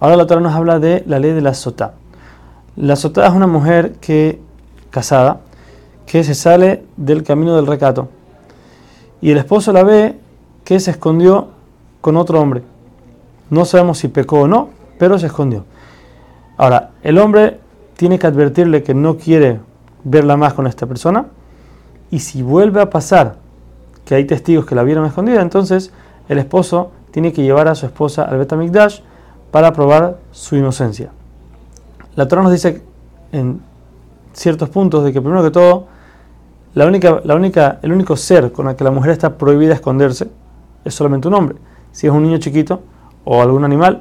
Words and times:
Ahora 0.00 0.16
la 0.16 0.26
Torah 0.26 0.40
nos 0.40 0.54
habla 0.54 0.78
de 0.78 1.04
la 1.06 1.18
ley 1.18 1.32
de 1.32 1.42
la 1.42 1.52
sotá. 1.52 1.92
La 2.74 2.96
sotá 2.96 3.26
es 3.26 3.34
una 3.34 3.46
mujer 3.46 3.92
que 4.00 4.40
casada 4.88 5.40
que 6.06 6.24
se 6.24 6.34
sale 6.34 6.84
del 6.96 7.22
camino 7.22 7.54
del 7.54 7.66
recato 7.66 8.08
y 9.20 9.30
el 9.30 9.36
esposo 9.36 9.74
la 9.74 9.82
ve 9.82 10.18
que 10.64 10.80
se 10.80 10.92
escondió 10.92 11.48
con 12.00 12.16
otro 12.16 12.40
hombre. 12.40 12.62
No 13.50 13.66
sabemos 13.66 13.98
si 13.98 14.08
pecó 14.08 14.40
o 14.40 14.48
no, 14.48 14.70
pero 14.98 15.18
se 15.18 15.26
escondió. 15.26 15.66
Ahora, 16.56 16.92
el 17.02 17.18
hombre 17.18 17.60
tiene 17.94 18.18
que 18.18 18.26
advertirle 18.26 18.82
que 18.82 18.94
no 18.94 19.18
quiere 19.18 19.60
verla 20.02 20.38
más 20.38 20.54
con 20.54 20.66
esta 20.66 20.86
persona 20.86 21.26
y 22.10 22.20
si 22.20 22.40
vuelve 22.40 22.80
a 22.80 22.88
pasar 22.88 23.36
que 24.06 24.14
hay 24.14 24.24
testigos 24.24 24.64
que 24.64 24.74
la 24.74 24.82
vieron 24.82 25.04
escondida, 25.04 25.42
entonces 25.42 25.92
el 26.30 26.38
esposo 26.38 26.92
tiene 27.12 27.32
que 27.32 27.42
llevar 27.42 27.68
a 27.68 27.76
su 27.76 27.86
esposa 27.86 28.24
al 28.24 28.38
Betamikdash 28.38 29.00
para 29.52 29.72
probar 29.72 30.18
su 30.32 30.56
inocencia. 30.56 31.12
La 32.16 32.26
Torah 32.26 32.42
nos 32.42 32.52
dice 32.52 32.82
en 33.30 33.60
ciertos 34.32 34.68
puntos 34.70 35.04
de 35.04 35.12
que 35.12 35.20
primero 35.20 35.42
que 35.42 35.50
todo, 35.50 35.86
la 36.74 36.86
única, 36.86 37.20
la 37.22 37.36
única, 37.36 37.78
el 37.82 37.92
único 37.92 38.16
ser 38.16 38.50
con 38.50 38.68
el 38.68 38.76
que 38.76 38.82
la 38.82 38.90
mujer 38.90 39.12
está 39.12 39.36
prohibida 39.36 39.74
esconderse 39.74 40.28
es 40.84 40.94
solamente 40.94 41.28
un 41.28 41.34
hombre. 41.34 41.56
Si 41.92 42.06
es 42.06 42.12
un 42.12 42.22
niño 42.22 42.38
chiquito 42.38 42.80
o 43.24 43.42
algún 43.42 43.64
animal, 43.64 44.00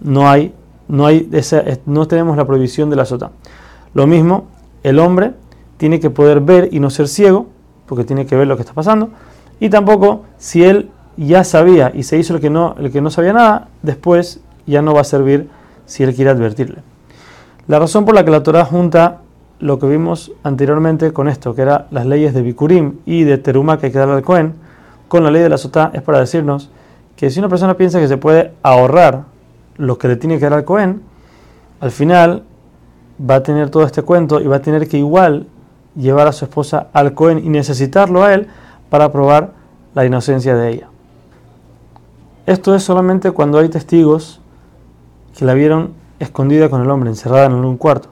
no 0.00 0.28
hay, 0.28 0.52
no 0.88 1.06
hay 1.06 1.30
no 1.86 2.06
tenemos 2.08 2.36
la 2.36 2.44
prohibición 2.44 2.90
de 2.90 2.96
la 2.96 3.04
sota. 3.04 3.30
Lo 3.94 4.08
mismo, 4.08 4.46
el 4.82 4.98
hombre 4.98 5.34
tiene 5.76 6.00
que 6.00 6.10
poder 6.10 6.40
ver 6.40 6.68
y 6.72 6.80
no 6.80 6.90
ser 6.90 7.06
ciego, 7.06 7.46
porque 7.86 8.04
tiene 8.04 8.26
que 8.26 8.36
ver 8.36 8.48
lo 8.48 8.56
que 8.56 8.62
está 8.62 8.74
pasando. 8.74 9.10
Y 9.60 9.68
tampoco, 9.70 10.24
si 10.36 10.64
él 10.64 10.90
ya 11.26 11.44
sabía 11.44 11.92
y 11.94 12.04
se 12.04 12.16
hizo 12.16 12.34
el 12.34 12.40
que 12.40 12.48
no, 12.48 12.74
el 12.78 12.90
que 12.90 13.02
no 13.02 13.10
sabía 13.10 13.34
nada, 13.34 13.68
después 13.82 14.40
ya 14.66 14.80
no 14.80 14.94
va 14.94 15.02
a 15.02 15.04
servir 15.04 15.50
si 15.84 16.02
él 16.02 16.14
quiere 16.14 16.30
advertirle. 16.30 16.78
La 17.66 17.78
razón 17.78 18.06
por 18.06 18.14
la 18.14 18.24
que 18.24 18.30
la 18.30 18.42
Torah 18.42 18.64
junta 18.64 19.18
lo 19.58 19.78
que 19.78 19.86
vimos 19.86 20.32
anteriormente 20.42 21.12
con 21.12 21.28
esto, 21.28 21.54
que 21.54 21.62
eran 21.62 21.84
las 21.90 22.06
leyes 22.06 22.32
de 22.32 22.40
Bikurim 22.40 23.00
y 23.04 23.24
de 23.24 23.36
Teruma 23.36 23.78
que 23.78 23.86
hay 23.86 23.92
que 23.92 23.98
darle 23.98 24.14
al 24.14 24.22
Cohen, 24.22 24.54
con 25.08 25.22
la 25.22 25.30
ley 25.30 25.42
de 25.42 25.50
la 25.50 25.58
Sotá, 25.58 25.90
es 25.92 26.00
para 26.00 26.20
decirnos 26.20 26.70
que 27.16 27.28
si 27.30 27.38
una 27.38 27.50
persona 27.50 27.74
piensa 27.74 28.00
que 28.00 28.08
se 28.08 28.16
puede 28.16 28.52
ahorrar 28.62 29.24
lo 29.76 29.98
que 29.98 30.08
le 30.08 30.16
tiene 30.16 30.38
que 30.38 30.44
dar 30.44 30.54
al 30.54 30.64
Cohen, 30.64 31.02
al 31.80 31.90
final 31.90 32.44
va 33.28 33.36
a 33.36 33.42
tener 33.42 33.68
todo 33.68 33.84
este 33.84 34.00
cuento 34.02 34.40
y 34.40 34.46
va 34.46 34.56
a 34.56 34.62
tener 34.62 34.88
que 34.88 34.96
igual 34.96 35.46
llevar 35.94 36.28
a 36.28 36.32
su 36.32 36.46
esposa 36.46 36.86
al 36.94 37.12
Cohen 37.12 37.44
y 37.44 37.50
necesitarlo 37.50 38.24
a 38.24 38.32
él 38.32 38.46
para 38.88 39.12
probar 39.12 39.52
la 39.94 40.06
inocencia 40.06 40.54
de 40.54 40.70
ella. 40.70 40.89
Esto 42.50 42.74
es 42.74 42.82
solamente 42.82 43.30
cuando 43.30 43.60
hay 43.60 43.68
testigos 43.68 44.40
que 45.38 45.44
la 45.44 45.54
vieron 45.54 45.92
escondida 46.18 46.68
con 46.68 46.82
el 46.82 46.90
hombre, 46.90 47.08
encerrada 47.08 47.46
en 47.46 47.52
un 47.52 47.76
cuarto. 47.76 48.08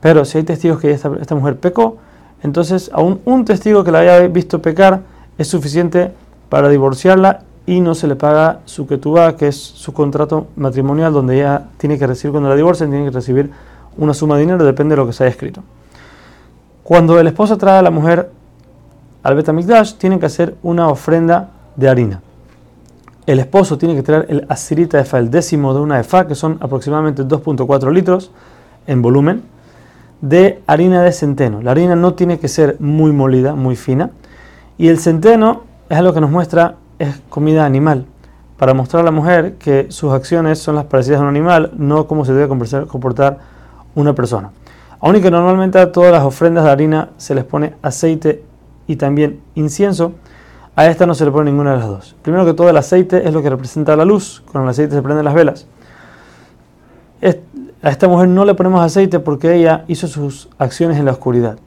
Pero 0.00 0.24
si 0.24 0.38
hay 0.38 0.44
testigos 0.44 0.80
que 0.80 0.90
esta, 0.90 1.12
esta 1.20 1.34
mujer 1.34 1.58
pecó, 1.58 1.98
entonces 2.42 2.90
aún 2.94 3.20
un 3.26 3.44
testigo 3.44 3.84
que 3.84 3.92
la 3.92 3.98
haya 3.98 4.26
visto 4.28 4.62
pecar 4.62 5.02
es 5.36 5.48
suficiente 5.48 6.12
para 6.48 6.70
divorciarla 6.70 7.42
y 7.66 7.82
no 7.82 7.94
se 7.94 8.06
le 8.06 8.16
paga 8.16 8.60
su 8.64 8.86
ketubá, 8.86 9.36
que 9.36 9.48
es 9.48 9.56
su 9.56 9.92
contrato 9.92 10.46
matrimonial, 10.56 11.12
donde 11.12 11.36
ella 11.36 11.66
tiene 11.76 11.98
que 11.98 12.06
recibir 12.06 12.32
cuando 12.32 12.48
la 12.48 12.56
divorcian, 12.56 12.88
tiene 12.88 13.04
que 13.04 13.10
recibir 13.10 13.50
una 13.98 14.14
suma 14.14 14.36
de 14.36 14.40
dinero, 14.40 14.64
depende 14.64 14.94
de 14.94 15.02
lo 15.02 15.06
que 15.06 15.12
se 15.12 15.24
haya 15.24 15.30
escrito. 15.30 15.62
Cuando 16.82 17.20
el 17.20 17.26
esposo 17.26 17.58
trae 17.58 17.80
a 17.80 17.82
la 17.82 17.90
mujer 17.90 18.30
al 19.22 19.34
Betamikdash, 19.34 19.96
tienen 19.96 20.18
que 20.18 20.24
hacer 20.24 20.54
una 20.62 20.88
ofrenda 20.88 21.50
de 21.76 21.90
harina 21.90 22.22
el 23.26 23.38
esposo 23.38 23.78
tiene 23.78 23.94
que 23.94 24.02
traer 24.02 24.26
el 24.28 24.46
asirita 24.48 25.00
efa, 25.00 25.18
el 25.18 25.30
décimo 25.30 25.72
de 25.74 25.80
una 25.80 25.98
efa, 26.00 26.26
que 26.26 26.34
son 26.34 26.58
aproximadamente 26.60 27.22
2.4 27.22 27.92
litros 27.92 28.30
en 28.86 29.00
volumen, 29.00 29.42
de 30.20 30.62
harina 30.66 31.02
de 31.02 31.12
centeno. 31.12 31.62
La 31.62 31.70
harina 31.70 31.96
no 31.96 32.14
tiene 32.14 32.38
que 32.38 32.48
ser 32.48 32.76
muy 32.80 33.12
molida, 33.12 33.54
muy 33.54 33.76
fina. 33.76 34.10
Y 34.76 34.88
el 34.88 34.98
centeno 34.98 35.62
es 35.88 35.98
algo 35.98 36.12
que 36.12 36.20
nos 36.20 36.30
muestra, 36.30 36.76
es 36.98 37.20
comida 37.28 37.64
animal, 37.64 38.06
para 38.58 38.74
mostrar 38.74 39.02
a 39.02 39.04
la 39.04 39.10
mujer 39.10 39.54
que 39.54 39.86
sus 39.90 40.12
acciones 40.12 40.58
son 40.58 40.74
las 40.74 40.84
parecidas 40.84 41.20
a 41.20 41.22
un 41.22 41.28
animal, 41.28 41.72
no 41.76 42.06
como 42.06 42.24
se 42.24 42.32
debe 42.32 42.48
comportar 42.48 43.38
una 43.94 44.14
persona. 44.14 44.50
Aunque 45.00 45.20
que 45.20 45.30
normalmente 45.30 45.78
a 45.78 45.92
todas 45.92 46.12
las 46.12 46.24
ofrendas 46.24 46.64
de 46.64 46.70
harina 46.70 47.10
se 47.16 47.34
les 47.34 47.44
pone 47.44 47.74
aceite 47.82 48.42
y 48.86 48.96
también 48.96 49.40
incienso, 49.54 50.12
a 50.76 50.86
esta 50.86 51.06
no 51.06 51.14
se 51.14 51.24
le 51.24 51.30
pone 51.30 51.50
ninguna 51.50 51.72
de 51.72 51.78
las 51.78 51.86
dos. 51.86 52.16
Primero 52.22 52.44
que 52.44 52.54
todo, 52.54 52.68
el 52.68 52.76
aceite 52.76 53.26
es 53.26 53.32
lo 53.32 53.42
que 53.42 53.50
representa 53.50 53.94
la 53.96 54.04
luz. 54.04 54.42
Con 54.50 54.62
el 54.62 54.68
aceite 54.68 54.94
se 54.94 55.02
prenden 55.02 55.24
las 55.24 55.34
velas. 55.34 55.66
A 57.82 57.90
esta 57.90 58.08
mujer 58.08 58.28
no 58.28 58.44
le 58.44 58.54
ponemos 58.54 58.82
aceite 58.82 59.20
porque 59.20 59.54
ella 59.54 59.84
hizo 59.88 60.08
sus 60.08 60.48
acciones 60.58 60.98
en 60.98 61.04
la 61.04 61.12
oscuridad. 61.12 61.58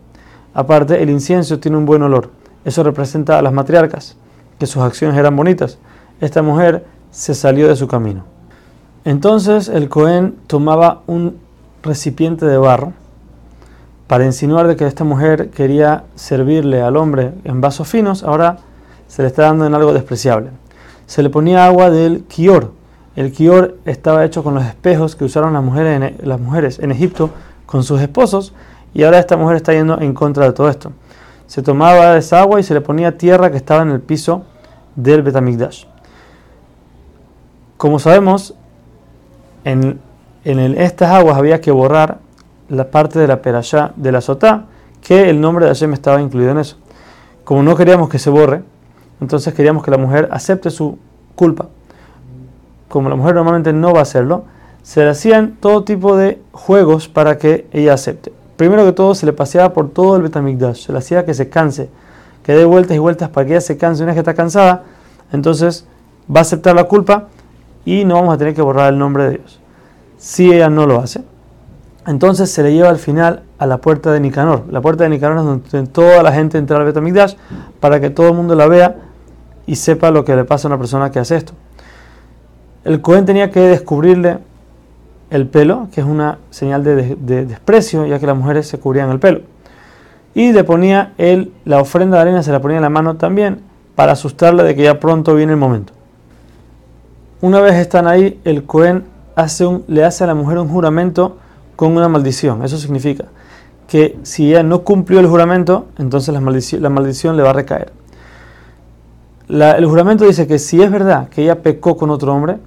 Aparte, 0.53 1.01
el 1.03 1.11
incienso 1.11 1.59
tiene 1.59 1.77
un 1.77 1.85
buen 1.85 2.01
olor. 2.01 2.31
Eso 2.65 2.81
representa 2.83 3.37
a 3.37 3.41
las 3.41 3.53
matriarcas, 3.53 4.17
que 4.57 4.65
sus 4.65 4.81
acciones 4.81 5.15
eran 5.17 5.35
bonitas. 5.35 5.77
Esta 6.19 6.41
mujer 6.41 6.85
se 7.11 7.35
salió 7.35 7.67
de 7.67 7.75
su 7.75 7.87
camino. 7.87 8.23
Entonces 9.05 9.69
el 9.69 9.89
Cohen 9.89 10.35
tomaba 10.47 11.03
un 11.07 11.37
recipiente 11.83 12.45
de 12.45 12.57
barro 12.57 12.93
para 14.07 14.25
insinuar 14.25 14.67
de 14.67 14.75
que 14.75 14.87
esta 14.87 15.03
mujer 15.03 15.51
quería 15.51 16.03
servirle 16.15 16.81
al 16.81 16.97
hombre 16.97 17.33
en 17.43 17.61
vasos 17.61 17.87
finos. 17.87 18.23
Ahora 18.23 18.57
se 19.07 19.21
le 19.21 19.27
está 19.27 19.43
dando 19.43 19.65
en 19.65 19.73
algo 19.73 19.93
despreciable. 19.93 20.51
Se 21.05 21.23
le 21.23 21.29
ponía 21.29 21.65
agua 21.65 21.89
del 21.89 22.23
kior. 22.23 22.73
El 23.15 23.31
kior 23.31 23.77
estaba 23.85 24.25
hecho 24.25 24.43
con 24.43 24.53
los 24.53 24.65
espejos 24.65 25.15
que 25.15 25.25
usaron 25.25 25.53
las 25.53 25.63
mujeres, 25.63 26.01
en, 26.01 26.27
las 26.27 26.39
mujeres 26.39 26.79
en 26.79 26.91
Egipto 26.91 27.31
con 27.65 27.83
sus 27.83 28.01
esposos 28.01 28.53
y 28.93 29.03
ahora 29.03 29.19
esta 29.19 29.37
mujer 29.37 29.57
está 29.57 29.73
yendo 29.73 29.99
en 29.99 30.13
contra 30.13 30.45
de 30.45 30.53
todo 30.53 30.69
esto. 30.69 30.91
Se 31.47 31.61
tomaba 31.61 32.17
esa 32.17 32.41
agua 32.41 32.59
y 32.59 32.63
se 32.63 32.73
le 32.73 32.81
ponía 32.81 33.17
tierra 33.17 33.49
que 33.51 33.57
estaba 33.57 33.81
en 33.81 33.91
el 33.91 34.01
piso 34.01 34.43
del 34.95 35.21
Betamigdash. 35.21 35.85
Como 37.77 37.99
sabemos, 37.99 38.55
en, 39.63 39.99
estas 40.43 41.11
aguas 41.11 41.37
había 41.37 41.61
que 41.61 41.71
borrar 41.71 42.19
la 42.69 42.89
parte 42.89 43.19
de 43.19 43.27
la 43.27 43.41
perashá 43.41 43.93
de 43.95 44.11
la 44.11 44.21
sotá, 44.21 44.65
que 45.01 45.29
el 45.29 45.39
nombre 45.39 45.65
de 45.65 45.71
Hashem 45.71 45.93
estaba 45.93 46.21
incluido 46.21 46.51
en 46.51 46.57
eso. 46.57 46.77
Como 47.43 47.63
no 47.63 47.75
queríamos 47.75 48.09
que 48.09 48.19
se 48.19 48.29
borre, 48.29 48.63
entonces 49.21 49.53
queríamos 49.53 49.83
que 49.83 49.91
la 49.91 49.97
mujer 49.97 50.29
acepte 50.31 50.69
su 50.69 50.97
culpa. 51.35 51.67
Como 52.89 53.09
la 53.09 53.15
mujer 53.15 53.35
normalmente 53.35 53.73
no 53.73 53.93
va 53.93 53.99
a 53.99 54.03
hacerlo, 54.03 54.45
se 54.83 55.01
le 55.01 55.09
hacían 55.09 55.57
todo 55.59 55.83
tipo 55.83 56.15
de 56.15 56.41
juegos 56.51 57.07
para 57.07 57.37
que 57.37 57.67
ella 57.73 57.93
acepte. 57.93 58.31
Primero 58.55 58.85
que 58.85 58.93
todo, 58.93 59.13
se 59.15 59.25
le 59.25 59.33
paseaba 59.33 59.73
por 59.73 59.89
todo 59.89 60.15
el 60.15 60.23
Betamigdash, 60.23 60.85
se 60.85 60.91
le 60.91 60.99
hacía 60.99 61.25
que 61.25 61.33
se 61.33 61.49
canse, 61.49 61.89
que 62.43 62.53
dé 62.53 62.65
vueltas 62.65 62.95
y 62.95 62.99
vueltas 62.99 63.29
para 63.29 63.45
que 63.45 63.53
ella 63.53 63.61
se 63.61 63.77
canse. 63.77 64.03
Una 64.03 64.13
vez 64.13 64.15
que 64.15 64.19
está 64.21 64.33
cansada, 64.33 64.83
entonces 65.31 65.85
va 66.33 66.39
a 66.39 66.41
aceptar 66.41 66.75
la 66.75 66.85
culpa 66.85 67.27
y 67.85 68.05
no 68.05 68.15
vamos 68.15 68.33
a 68.33 68.37
tener 68.37 68.53
que 68.53 68.61
borrar 68.61 68.93
el 68.93 68.99
nombre 68.99 69.25
de 69.25 69.29
Dios. 69.31 69.59
Si 70.17 70.51
ella 70.51 70.69
no 70.69 70.87
lo 70.87 70.99
hace, 70.99 71.21
entonces 72.07 72.49
se 72.49 72.63
le 72.63 72.73
lleva 72.73 72.89
al 72.89 72.97
final 72.97 73.43
a 73.59 73.65
la 73.65 73.79
puerta 73.79 74.11
de 74.11 74.19
Nicanor. 74.19 74.63
La 74.71 74.81
puerta 74.81 75.03
de 75.03 75.09
Nicanor 75.09 75.37
es 75.39 75.71
donde 75.71 75.91
toda 75.91 76.23
la 76.23 76.31
gente 76.31 76.57
entra 76.57 76.77
al 76.77 76.85
Betamigdash 76.85 77.35
para 77.79 77.99
que 77.99 78.09
todo 78.09 78.29
el 78.29 78.33
mundo 78.33 78.55
la 78.55 78.67
vea 78.67 78.95
y 79.67 79.75
sepa 79.75 80.09
lo 80.09 80.25
que 80.25 80.35
le 80.35 80.45
pasa 80.45 80.67
a 80.67 80.69
una 80.69 80.79
persona 80.79 81.11
que 81.11 81.19
hace 81.19 81.35
esto. 81.35 81.53
El 82.85 83.01
Cohen 83.01 83.25
tenía 83.25 83.51
que 83.51 83.59
descubrirle 83.59 84.39
el 85.29 85.45
pelo, 85.45 85.89
que 85.91 85.99
es 85.99 86.07
una 86.07 86.39
señal 86.49 86.83
de, 86.85 87.15
desprecio, 87.45 88.05
ya 88.05 88.17
que 88.17 88.25
las 88.25 88.37
mujeres 88.37 88.67
se 88.67 88.79
cubrían 88.79 89.11
el 89.11 89.19
pelo. 89.19 89.41
Y 90.33 90.53
le 90.53 90.63
ponía 90.63 91.13
él, 91.17 91.51
la 91.65 91.81
ofrenda 91.81 92.15
de 92.15 92.21
arena 92.21 92.43
se 92.43 92.51
la 92.51 92.61
ponía 92.61 92.77
en 92.77 92.83
la 92.83 92.89
mano 92.89 93.17
también, 93.17 93.59
para 93.95 94.13
asustarle 94.13 94.63
de 94.63 94.73
que 94.73 94.83
ya 94.83 94.99
pronto 94.99 95.35
viene 95.35 95.51
el 95.51 95.59
momento. 95.59 95.91
Una 97.41 97.59
vez 97.59 97.75
están 97.75 98.07
ahí, 98.07 98.39
el 98.45 98.63
Cohen 98.63 99.03
le 99.87 100.05
hace 100.05 100.23
a 100.23 100.27
la 100.27 100.33
mujer 100.33 100.59
un 100.59 100.69
juramento 100.69 101.37
con 101.75 101.95
una 101.95 102.07
maldición. 102.07 102.63
Eso 102.63 102.77
significa 102.77 103.25
que 103.87 104.17
si 104.23 104.49
ella 104.49 104.63
no 104.63 104.83
cumplió 104.83 105.19
el 105.19 105.27
juramento, 105.27 105.87
entonces 105.97 106.33
la 106.33 106.89
maldición 106.89 107.37
le 107.37 107.43
va 107.43 107.49
a 107.49 107.53
recaer 107.53 107.91
el 109.49 109.85
juramento 109.85 110.25
dice 110.25 110.47
que 110.47 110.59
si 110.59 110.81
es 110.81 110.91
verdad 110.91 111.29
que 111.29 111.43
ella 111.43 111.61
pecó 111.61 111.95
con 111.95 112.09
otro 112.09 112.33
hombre, 112.33 112.57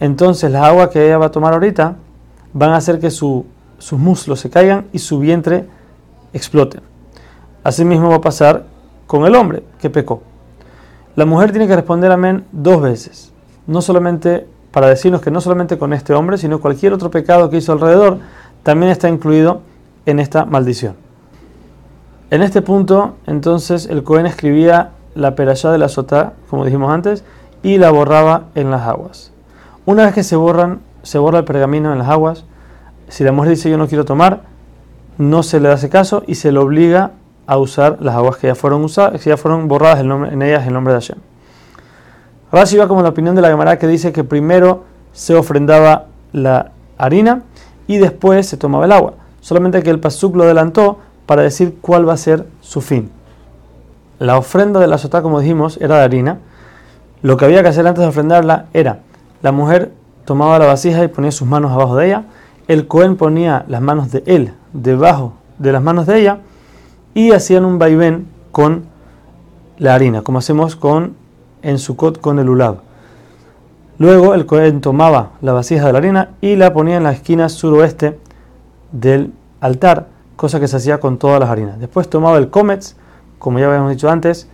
entonces 0.00 0.50
las 0.50 0.64
aguas 0.64 0.88
que 0.88 1.04
ella 1.04 1.18
va 1.18 1.26
a 1.26 1.30
tomar 1.30 1.54
ahorita 1.54 1.96
van 2.52 2.70
a 2.70 2.76
hacer 2.76 3.00
que 3.00 3.10
sus 3.10 3.44
muslos 3.92 4.40
se 4.40 4.50
caigan 4.50 4.86
y 4.92 4.98
su 4.98 5.18
vientre 5.18 5.66
explote. 6.32 6.80
Asimismo 7.64 8.10
va 8.10 8.16
a 8.16 8.20
pasar 8.20 8.64
con 9.06 9.26
el 9.26 9.34
hombre 9.34 9.64
que 9.80 9.90
pecó. 9.90 10.22
La 11.16 11.26
mujer 11.26 11.50
tiene 11.50 11.66
que 11.66 11.74
responder 11.74 12.12
amén 12.12 12.44
dos 12.52 12.80
veces, 12.80 13.32
no 13.66 13.82
solamente 13.82 14.46
para 14.70 14.88
decirnos 14.88 15.20
que 15.20 15.30
no 15.30 15.40
solamente 15.40 15.78
con 15.78 15.92
este 15.92 16.14
hombre, 16.14 16.38
sino 16.38 16.60
cualquier 16.60 16.92
otro 16.92 17.10
pecado 17.10 17.50
que 17.50 17.56
hizo 17.56 17.72
alrededor, 17.72 18.18
también 18.62 18.92
está 18.92 19.08
incluido 19.08 19.62
en 20.06 20.20
esta 20.20 20.44
maldición. 20.44 20.94
En 22.30 22.42
este 22.42 22.62
punto, 22.62 23.16
entonces, 23.26 23.86
el 23.86 24.04
Cohen 24.04 24.26
escribía 24.26 24.90
la 25.14 25.34
perashá 25.34 25.72
de 25.72 25.78
la 25.78 25.88
sotá, 25.88 26.34
como 26.50 26.64
dijimos 26.64 26.92
antes, 26.92 27.24
y 27.62 27.78
la 27.78 27.90
borraba 27.90 28.44
en 28.54 28.70
las 28.70 28.82
aguas. 28.82 29.32
Una 29.86 30.04
vez 30.04 30.14
que 30.14 30.22
se 30.22 30.36
borran, 30.36 30.80
se 31.02 31.18
borra 31.18 31.38
el 31.38 31.44
pergamino 31.44 31.92
en 31.92 31.98
las 31.98 32.08
aguas, 32.08 32.44
si 33.08 33.24
la 33.24 33.32
mujer 33.32 33.50
dice 33.50 33.70
yo 33.70 33.78
no 33.78 33.88
quiero 33.88 34.04
tomar, 34.04 34.42
no 35.16 35.42
se 35.42 35.60
le 35.60 35.70
hace 35.70 35.88
caso 35.88 36.22
y 36.26 36.36
se 36.36 36.52
le 36.52 36.58
obliga 36.58 37.12
a 37.46 37.56
usar 37.56 37.98
las 38.00 38.14
aguas 38.14 38.36
que 38.36 38.46
ya 38.48 38.54
fueron 38.54 38.84
usadas, 38.84 39.20
que 39.20 39.30
ya 39.30 39.36
fueron 39.36 39.66
borradas 39.68 40.00
en 40.00 40.42
ellas 40.42 40.66
el 40.66 40.74
nombre 40.74 40.92
de 40.92 41.00
Hashem. 41.00 41.18
Rashi 42.52 42.76
va 42.76 42.88
como 42.88 43.02
la 43.02 43.10
opinión 43.10 43.34
de 43.34 43.42
la 43.42 43.48
Gemara 43.48 43.78
que 43.78 43.86
dice 43.86 44.12
que 44.12 44.24
primero 44.24 44.84
se 45.12 45.34
ofrendaba 45.34 46.06
la 46.32 46.72
harina 46.96 47.42
y 47.86 47.98
después 47.98 48.46
se 48.46 48.56
tomaba 48.56 48.84
el 48.84 48.92
agua. 48.92 49.14
Solamente 49.40 49.82
que 49.82 49.90
el 49.90 50.00
Pasuk 50.00 50.36
lo 50.36 50.44
adelantó 50.44 50.98
para 51.26 51.42
decir 51.42 51.78
cuál 51.80 52.08
va 52.08 52.14
a 52.14 52.16
ser 52.16 52.46
su 52.60 52.80
fin. 52.80 53.10
La 54.18 54.36
ofrenda 54.36 54.80
de 54.80 54.86
la 54.86 54.98
sotá, 54.98 55.22
como 55.22 55.40
dijimos, 55.40 55.78
era 55.80 55.98
de 55.98 56.04
harina. 56.04 56.38
Lo 57.22 57.36
que 57.36 57.44
había 57.44 57.62
que 57.62 57.68
hacer 57.68 57.86
antes 57.86 58.02
de 58.02 58.08
ofrendarla 58.08 58.66
era 58.72 59.00
la 59.42 59.52
mujer 59.52 59.92
tomaba 60.24 60.58
la 60.58 60.66
vasija 60.66 61.04
y 61.04 61.08
ponía 61.08 61.30
sus 61.30 61.48
manos 61.48 61.72
abajo 61.72 61.96
de 61.96 62.06
ella. 62.06 62.24
El 62.66 62.86
Cohen 62.86 63.16
ponía 63.16 63.64
las 63.68 63.80
manos 63.80 64.10
de 64.12 64.22
él 64.26 64.52
debajo 64.72 65.34
de 65.58 65.72
las 65.72 65.82
manos 65.82 66.06
de 66.06 66.20
ella 66.20 66.38
y 67.14 67.32
hacían 67.32 67.64
un 67.64 67.78
vaivén 67.78 68.28
con 68.52 68.84
la 69.78 69.94
harina, 69.94 70.22
como 70.22 70.38
hacemos 70.38 70.76
con 70.76 71.14
en 71.62 71.78
Sukkot 71.78 72.20
con 72.20 72.38
el 72.38 72.48
ulab. 72.48 72.78
Luego 73.98 74.34
el 74.34 74.46
Cohen 74.46 74.80
tomaba 74.80 75.30
la 75.40 75.52
vasija 75.52 75.86
de 75.86 75.92
la 75.92 75.98
harina 75.98 76.30
y 76.40 76.56
la 76.56 76.72
ponía 76.72 76.96
en 76.96 77.04
la 77.04 77.12
esquina 77.12 77.48
suroeste 77.48 78.18
del 78.92 79.32
altar, 79.60 80.08
cosa 80.36 80.60
que 80.60 80.68
se 80.68 80.76
hacía 80.76 81.00
con 81.00 81.18
todas 81.18 81.40
las 81.40 81.50
harinas. 81.50 81.80
Después 81.80 82.08
tomaba 82.08 82.38
el 82.38 82.50
comets, 82.50 82.96
como 83.38 83.58
ya 83.58 83.66
habíamos 83.66 83.90
dicho 83.90 84.10
antes, 84.10 84.48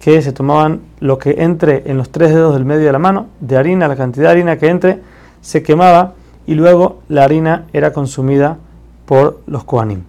que 0.00 0.20
se 0.22 0.32
tomaban 0.32 0.82
lo 1.00 1.18
que 1.18 1.36
entre 1.38 1.90
en 1.90 1.96
los 1.96 2.10
tres 2.10 2.30
dedos 2.32 2.54
del 2.54 2.64
medio 2.64 2.86
de 2.86 2.92
la 2.92 2.98
mano, 2.98 3.26
de 3.40 3.56
harina, 3.56 3.88
la 3.88 3.96
cantidad 3.96 4.26
de 4.26 4.30
harina 4.32 4.56
que 4.58 4.68
entre, 4.68 5.00
se 5.40 5.62
quemaba 5.62 6.14
y 6.46 6.54
luego 6.54 7.00
la 7.08 7.24
harina 7.24 7.64
era 7.72 7.92
consumida 7.92 8.58
por 9.06 9.40
los 9.46 9.64
Kohanim. 9.64 10.02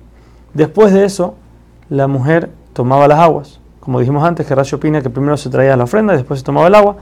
Después 0.53 0.94
de 0.94 1.06
eso, 1.06 1.35
la 1.89 2.07
mujer 2.07 2.50
tomaba 2.74 3.07
las 3.07 3.19
aguas. 3.19 3.59
Como 3.79 4.00
dijimos 4.00 4.24
antes, 4.24 4.45
que 4.45 4.53
Rashi 4.53 4.75
opina 4.75 5.01
que 5.01 5.09
primero 5.09 5.38
se 5.38 5.50
traía 5.50 5.77
la 5.77 5.85
ofrenda 5.85 6.13
y 6.13 6.18
después 6.18 6.39
se 6.39 6.45
tomaba 6.45 6.68
el 6.68 6.75
agua. 6.75 6.97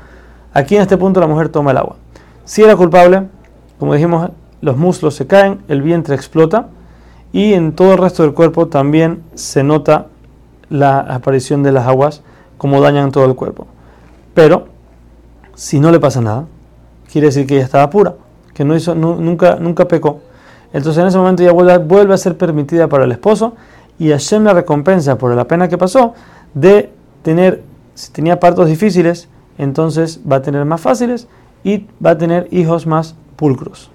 Aquí 0.53 0.75
en 0.75 0.81
este 0.81 0.97
punto 0.97 1.19
la 1.19 1.27
mujer 1.27 1.49
toma 1.49 1.71
el 1.71 1.77
agua. 1.77 1.95
Si 2.43 2.61
era 2.61 2.75
culpable, 2.75 3.23
como 3.79 3.93
dijimos, 3.93 4.29
los 4.61 4.77
muslos 4.77 5.15
se 5.15 5.27
caen, 5.27 5.61
el 5.67 5.81
vientre 5.81 6.15
explota 6.15 6.67
y 7.33 7.53
en 7.53 7.73
todo 7.73 7.93
el 7.93 7.97
resto 7.97 8.23
del 8.23 8.33
cuerpo 8.33 8.67
también 8.67 9.23
se 9.33 9.63
nota 9.63 10.07
la 10.69 10.99
aparición 10.99 11.63
de 11.63 11.71
las 11.71 11.87
aguas 11.87 12.21
como 12.57 12.81
dañan 12.81 13.11
todo 13.11 13.25
el 13.25 13.35
cuerpo. 13.35 13.67
Pero 14.33 14.67
si 15.55 15.79
no 15.79 15.91
le 15.91 15.99
pasa 15.99 16.21
nada, 16.21 16.45
quiere 17.11 17.27
decir 17.27 17.47
que 17.47 17.55
ella 17.55 17.65
estaba 17.65 17.89
pura, 17.89 18.15
que 18.53 18.65
no 18.65 18.75
hizo, 18.75 18.95
nunca, 18.95 19.55
nunca 19.55 19.87
pecó. 19.87 20.21
Entonces 20.73 21.01
en 21.01 21.07
ese 21.07 21.17
momento 21.17 21.43
ya 21.43 21.51
vuelve, 21.51 21.77
vuelve, 21.77 22.13
a 22.13 22.17
ser 22.17 22.37
permitida 22.37 22.87
para 22.87 23.05
el 23.05 23.11
esposo 23.11 23.55
y 23.97 24.09
Hashem 24.09 24.43
la 24.43 24.53
recompensa 24.53 25.17
por 25.17 25.33
la 25.33 25.47
pena 25.47 25.69
que 25.69 25.77
pasó 25.77 26.13
de 26.53 26.91
tener, 27.23 27.63
si 27.93 28.11
tenía 28.11 28.39
partos 28.39 28.67
difíciles, 28.67 29.29
entonces 29.57 30.19
va 30.29 30.37
a 30.37 30.41
tener 30.41 30.65
más 30.65 30.81
fáciles 30.81 31.27
y 31.63 31.87
va 32.05 32.11
a 32.11 32.17
tener 32.17 32.47
hijos 32.51 32.85
más 32.85 33.15
pulcros. 33.37 33.89